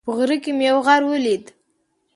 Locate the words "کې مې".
0.43-0.65